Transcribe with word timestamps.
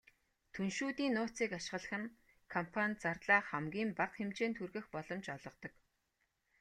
Түншүүдийн 0.55 1.13
нууцыг 1.15 1.49
ашиглах 1.59 1.91
нь 2.01 2.13
компани 2.53 2.99
зардлаа 3.03 3.41
хамгийн 3.49 3.89
бага 3.99 4.15
хэмжээнд 4.17 4.55
хүргэх 4.57 4.85
боломж 4.93 5.25
олгодог. 5.35 5.73